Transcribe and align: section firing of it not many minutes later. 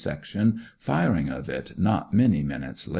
section 0.01 0.59
firing 0.79 1.29
of 1.29 1.47
it 1.47 1.77
not 1.77 2.11
many 2.11 2.41
minutes 2.41 2.87
later. 2.87 2.89